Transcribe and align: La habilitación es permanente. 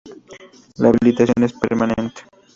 La 0.77 0.89
habilitación 0.89 1.43
es 1.43 1.53
permanente. 1.53 2.23